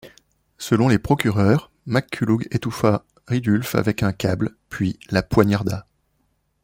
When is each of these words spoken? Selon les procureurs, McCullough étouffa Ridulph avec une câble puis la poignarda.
Selon 0.57 0.87
les 0.87 0.97
procureurs, 0.97 1.69
McCullough 1.85 2.41
étouffa 2.49 3.05
Ridulph 3.27 3.75
avec 3.75 4.01
une 4.01 4.11
câble 4.15 4.55
puis 4.67 4.97
la 5.11 5.21
poignarda. 5.21 5.85